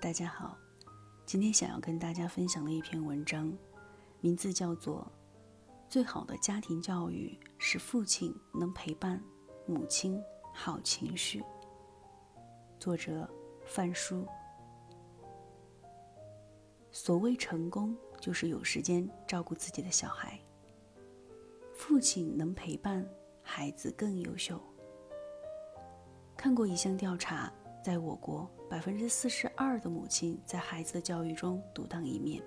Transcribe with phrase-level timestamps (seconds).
[0.00, 0.56] 大家好，
[1.26, 3.52] 今天想要跟大家分享的一篇文章，
[4.22, 5.06] 名字叫做
[5.90, 9.22] 《最好的家庭教育是父亲能陪伴
[9.66, 10.18] 母亲
[10.54, 11.40] 好情绪》，
[12.78, 13.28] 作者
[13.66, 14.26] 范书。
[16.90, 20.40] 所谓成功，就是有时间照顾自己的小孩。
[21.74, 23.06] 父亲能陪伴
[23.42, 24.58] 孩子更优秀。
[26.38, 32.42] 看过一项调查，在我国，百分之四十二的母亲在孩子的教育中独当一面，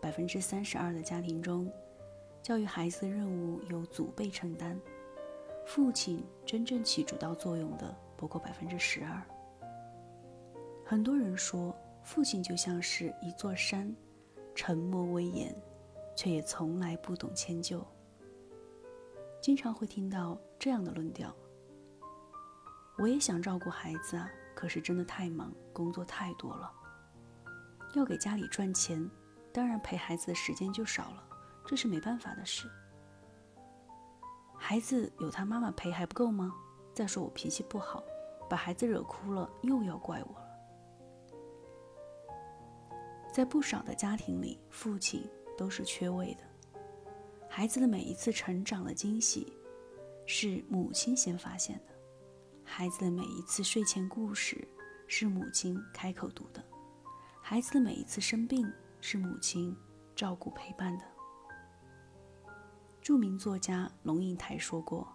[0.00, 1.68] 百分之三十二的家庭中，
[2.40, 4.80] 教育孩子的任务由祖辈承担，
[5.66, 9.20] 父亲真正起主导作用的不过百分之十二。
[10.84, 11.74] 很多人说，
[12.04, 13.92] 父亲就像是一座山，
[14.54, 15.52] 沉默威严，
[16.14, 17.84] 却也从来不懂迁就。
[19.40, 21.34] 经常会听到这样的论调。
[22.96, 26.72] 我也想照顾孩子啊，可是真的太忙，工作太多了。
[27.94, 29.10] 要给家里赚钱，
[29.52, 31.22] 当然陪孩子的时间就少了，
[31.66, 32.68] 这是没办法的事。
[34.56, 36.54] 孩子有他妈妈陪还不够吗？
[36.94, 38.02] 再说我脾气不好，
[38.48, 40.44] 把孩子惹哭了，又要怪我了。
[43.32, 46.44] 在不少的家庭里，父亲都是缺位的，
[47.48, 49.56] 孩子的每一次成长的惊喜，
[50.24, 51.93] 是母亲先发现的。
[52.66, 54.66] 孩子的每一次睡前故事
[55.06, 56.64] 是母亲开口读的，
[57.40, 58.66] 孩子的每一次生病
[59.00, 59.76] 是母亲
[60.16, 61.04] 照顾陪伴的。
[63.00, 65.06] 著名作家龙应台说过：“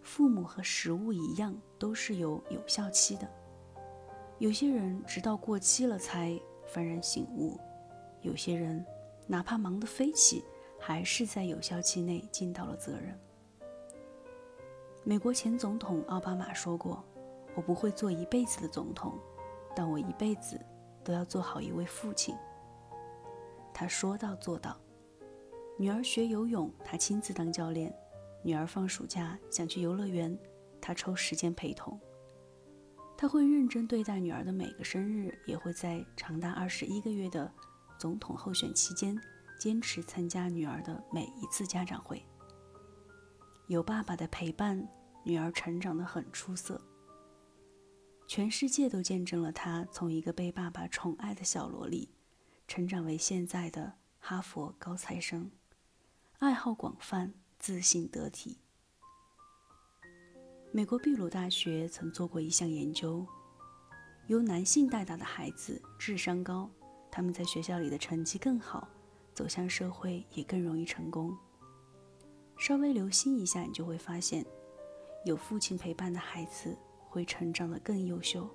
[0.00, 3.28] 父母和食物一样，都是有有效期的。
[4.38, 6.40] 有些人直到过期了才
[6.72, 7.60] 幡然醒悟，
[8.22, 8.84] 有些人
[9.26, 10.42] 哪怕忙得飞起，
[10.78, 13.18] 还是在有效期内尽到了责任。”
[15.06, 17.04] 美国前总统奥巴马说过
[17.54, 19.18] ：“我不会做一辈子的总统，
[19.76, 20.58] 但我一辈子
[21.04, 22.34] 都要做好一位父亲。”
[23.74, 24.74] 他说到做到。
[25.78, 27.92] 女儿学游泳，他亲自当教练；
[28.42, 30.38] 女儿放暑假想去游乐园，
[30.80, 32.00] 他抽时间陪同。
[33.14, 37.52] 他会认真对待女儿的每个生日，也会在长达二十一个月的
[37.98, 39.14] 总统候选期间，
[39.60, 42.24] 坚持参加女儿的每一次家长会。
[43.74, 44.88] 有爸爸的陪伴，
[45.24, 46.80] 女儿成长得很出色。
[48.24, 52.08] 全世界都见证了她从一个被爸爸宠爱的小萝莉，
[52.68, 55.50] 成长为现在的哈佛高材生，
[56.38, 58.60] 爱好广泛，自信得体。
[60.70, 63.26] 美国秘鲁大学曾做过一项研究，
[64.28, 66.70] 由男性带大的孩子智商高，
[67.10, 68.88] 他们在学校里的成绩更好，
[69.34, 71.36] 走向社会也更容易成功。
[72.56, 74.44] 稍微留心一下，你就会发现，
[75.24, 76.76] 有父亲陪伴的孩子
[77.08, 78.48] 会成长得更优秀。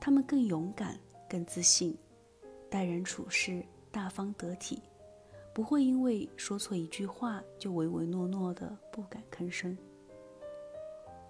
[0.00, 0.98] 他们更勇敢、
[1.28, 1.96] 更自信，
[2.70, 4.82] 待人处事大方得体，
[5.52, 9.76] 不会因为说错一句话就唯唯诺诺的不敢吭声。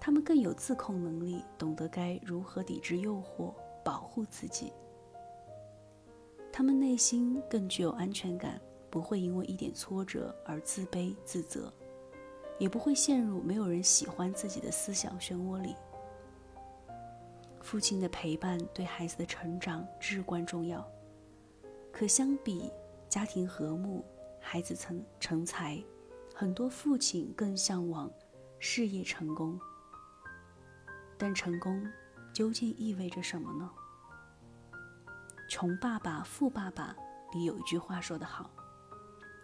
[0.00, 3.52] 他们更有自控能力，懂得该如何抵制诱惑，
[3.84, 4.72] 保护自己。
[6.52, 8.60] 他们内心更具有安全感。
[8.90, 11.72] 不会因为一点挫折而自卑自责，
[12.58, 15.74] 也不会陷入没有人喜欢自己的思想漩涡里。
[17.60, 20.86] 父亲的陪伴对孩子的成长至关重要，
[21.92, 22.72] 可相比
[23.08, 24.04] 家庭和睦、
[24.40, 25.82] 孩子成成才，
[26.34, 28.10] 很多父亲更向往
[28.58, 29.60] 事业成功。
[31.18, 31.86] 但成功
[32.32, 33.70] 究竟意味着什么呢？
[35.50, 36.96] 《穷爸爸富爸爸》
[37.34, 38.48] 里有一句话说得好。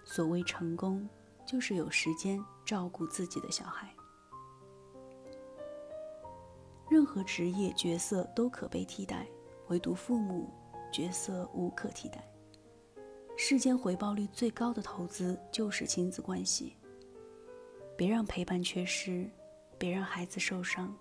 [0.04, 1.08] 所谓成功，
[1.46, 3.92] 就是有时间照顾自己的小孩。
[6.90, 9.26] 任何职业角色都可被替代，
[9.68, 10.52] 唯独父母
[10.92, 12.22] 角色无可替代。
[13.36, 16.76] 世间回报率最高的投资就是亲子关系。
[17.96, 19.28] 别让陪伴缺失，
[19.78, 20.94] 别让孩子受伤，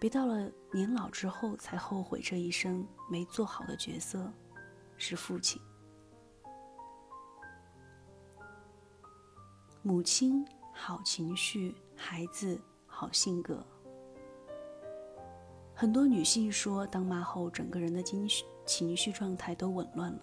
[0.00, 4.32] 别到了年老之后才后悔这一生没做好的角色
[4.96, 5.60] 是父亲。
[9.86, 10.42] 母亲
[10.72, 13.62] 好情绪，孩子好性格。
[15.74, 20.18] 很多女性说，当妈后整个人的情绪情绪状态都紊乱了，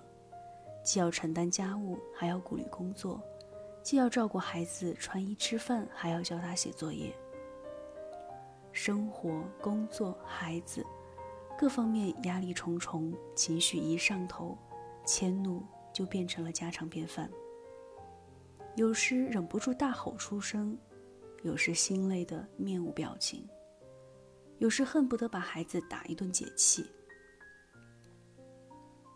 [0.84, 3.22] 既要承担家务，还要顾虑工作，
[3.84, 7.16] 既要照顾孩子穿衣吃饭，还要教他写作业。
[8.72, 10.84] 生活、工作、孩子，
[11.56, 14.58] 各方面压力重重，情绪一上头，
[15.06, 15.62] 迁怒
[15.94, 17.30] 就变成了家常便饭。
[18.76, 20.78] 有时忍不住大吼出声，
[21.44, 23.48] 有时心累的面无表情，
[24.60, 26.90] 有时恨不得把孩子打一顿解气。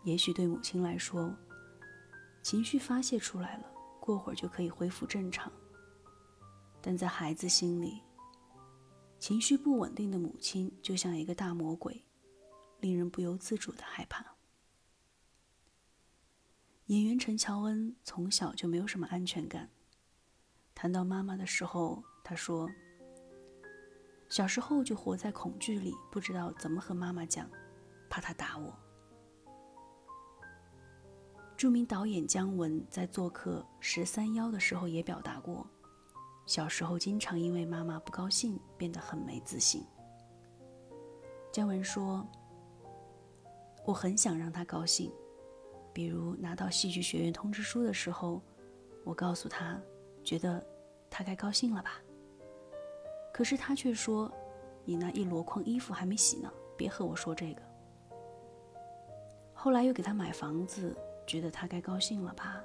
[0.04, 1.34] 也许对母亲来说，
[2.42, 3.64] 情绪发泄出来了，
[3.98, 5.50] 过会儿就可以恢复正常。
[6.82, 8.02] 但在孩子心里，
[9.18, 12.04] 情绪不稳定的母亲就像一个大魔鬼，
[12.80, 14.35] 令人不由自主的害怕。
[16.86, 19.68] 演员陈乔恩从小就没有什么安全感。
[20.72, 22.70] 谈到妈妈的时候，她说
[24.30, 27.50] ：“小时候就活在恐惧里，不知道怎么和妈妈讲，
[28.08, 28.72] 怕她打我。”
[31.58, 35.66] 著名导演姜文在做客《十三邀》的时候也表达过，
[36.46, 39.84] 小时候经常因为妈妈不高兴变得很没自信。
[41.50, 42.24] 姜文说
[43.84, 45.10] ：“我很想让她高兴。”
[45.96, 48.42] 比如拿到戏剧学院通知书的时候，
[49.02, 49.80] 我告诉他，
[50.22, 50.62] 觉得
[51.08, 52.02] 他该高兴了吧。
[53.32, 54.30] 可是他却说
[54.84, 57.62] ：“你那一箩筐衣服还没洗呢，别和我说这个。”
[59.56, 60.94] 后来又给他买房子，
[61.26, 62.62] 觉得他该高兴了吧，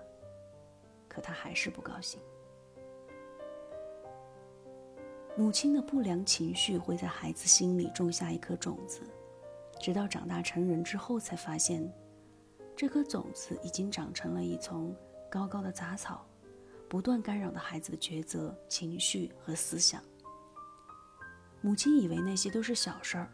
[1.07, 2.19] 可他还是不高兴。
[5.37, 8.99] 母亲的不良情绪会在孩子心里种下一颗种子，
[9.79, 11.89] 直到长大成人之后才发现。
[12.81, 14.91] 这颗种子已经长成了一丛
[15.29, 16.25] 高高的杂草，
[16.89, 20.01] 不断干扰着孩子的抉择、情绪和思想。
[21.61, 23.31] 母亲以为那些都是小事儿，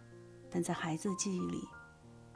[0.51, 1.65] 但在孩子的记忆里，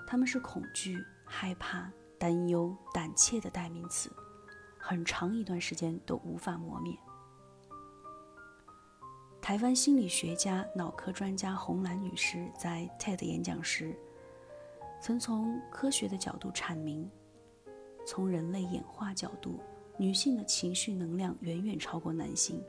[0.07, 4.09] 他们是恐惧、害怕、担忧、胆怯的代名词，
[4.79, 6.97] 很长一段时间都无法磨灭。
[9.41, 13.93] 台湾心理学家、脑科专家洪兰女士在 TED 演讲时。
[15.01, 17.09] 曾从科学的角度阐明，
[18.05, 19.59] 从人类演化角度，
[19.97, 22.63] 女性的情绪能量远远超过男性。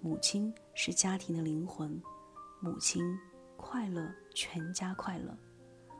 [0.00, 2.00] 母亲是家庭的灵魂，
[2.60, 3.02] 母亲
[3.56, 5.34] 快乐，全家快乐；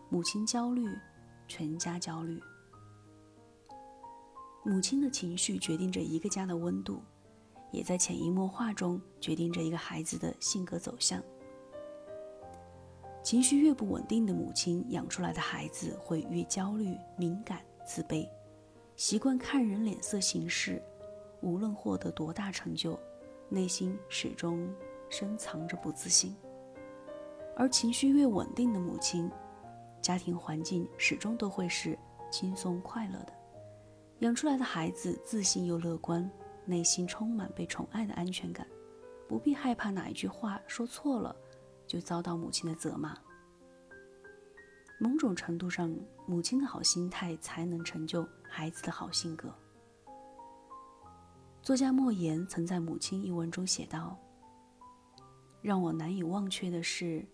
[0.09, 0.89] 母亲焦虑，
[1.49, 2.41] 全家焦虑。
[4.65, 7.03] 母亲的情绪决定着一个家的温度，
[7.73, 11.21] 也在潜移默化中决定着一个孩子的性格走向。
[13.27, 18.25] 情绪越不稳定的母亲养出来的孩子会越焦虑、敏感、自卑，
[18.95, 20.81] 习惯看人脸色行事。
[21.41, 22.97] 无论获得多大成就，
[23.49, 24.73] 内心始终
[25.11, 26.37] 深藏着不自信。
[27.57, 29.29] 而情绪越稳定的母亲，
[30.01, 31.99] 家庭环境始终都会是
[32.31, 33.33] 轻松快乐的，
[34.21, 36.31] 养出来的孩子自信又乐观，
[36.65, 38.65] 内心充满被宠爱的安全感，
[39.27, 41.35] 不必害怕哪一句话说错了。
[41.87, 43.17] 就遭到母亲的责骂。
[44.99, 45.95] 某种程度上，
[46.27, 49.55] 母亲的好心态才能成就孩子的好性格。
[51.63, 54.19] 作家莫言曾在《母亲》一文中写道
[55.61, 57.27] ：“让我难以忘却的是，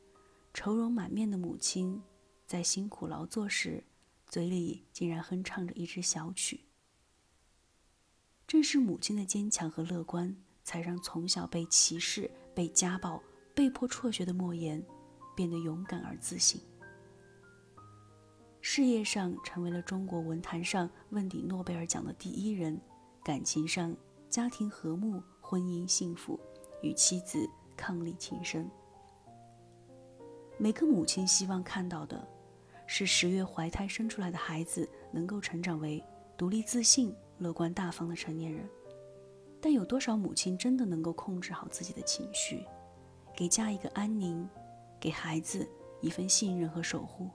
[0.52, 2.02] 愁容满面的母亲，
[2.46, 3.84] 在辛苦劳作时，
[4.26, 6.62] 嘴里竟然哼唱着一支小曲。
[8.46, 13.22] 正是母亲的坚强和乐观，才让从小被歧视、被家暴。”
[13.54, 14.82] 被迫辍学的莫言，
[15.36, 16.60] 变得勇敢而自信。
[18.60, 22.80] 事业上成为了中国文坛上问鼎诺贝尔奖的第一人，
[23.24, 23.94] 感情上
[24.28, 26.38] 家庭和睦，婚姻幸福，
[26.80, 28.70] 与妻子伉俪情深。
[30.58, 32.26] 每个母亲希望看到的，
[32.86, 36.02] 是十月怀胎生出来的孩子能够成长为
[36.36, 38.66] 独立自信、乐观大方的成年人。
[39.60, 42.64] 但有多少母亲真的能够控制好自己的情绪？
[43.34, 44.48] 给家一个安宁，
[45.00, 45.68] 给孩子
[46.00, 47.28] 一份信任和守护。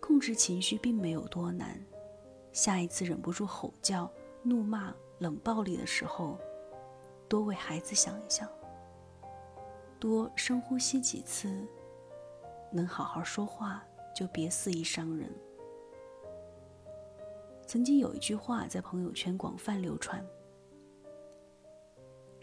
[0.00, 1.78] 控制情绪并没有多难，
[2.52, 4.10] 下一次忍不住吼叫、
[4.42, 6.38] 怒骂、冷暴力的时候，
[7.28, 8.48] 多为孩子想一想，
[9.98, 11.66] 多深呼吸几次，
[12.70, 13.84] 能好好说话
[14.14, 15.28] 就别肆意伤人。
[17.66, 20.24] 曾经有一句话在朋友圈广泛流传。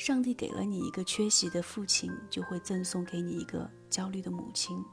[0.05, 4.83] 上帝给了你一个缺席的父亲，就会赠送给你一个焦虑的母亲，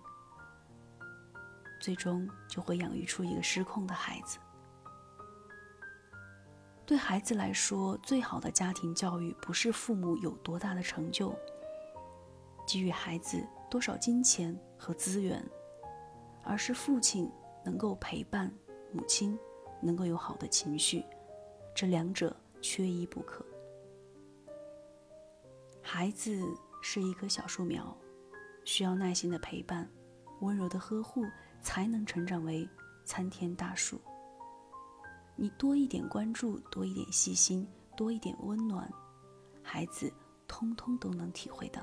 [1.80, 4.38] 最终就会养育出一个失控的孩子。
[6.86, 11.34] 对孩子来说，最好的家庭教育不是父母有多大的成就，
[12.64, 15.44] 给予孩子多少金钱和资源，
[16.44, 17.28] 而是父亲
[17.64, 18.48] 能够陪伴，
[18.92, 19.36] 母亲
[19.82, 21.04] 能够有好的情绪，
[21.74, 23.44] 这两者缺一不可。
[25.92, 26.40] 孩子
[26.80, 27.94] 是一棵小树苗，
[28.64, 29.90] 需要耐心的陪伴，
[30.40, 31.25] 温柔的呵护，
[31.61, 32.66] 才能成长为
[33.04, 34.00] 参天大树。
[35.35, 37.66] 你多一点关注，多一点细心，
[37.97, 38.88] 多一点温暖，
[39.64, 40.12] 孩子
[40.47, 41.82] 通通都能体会到。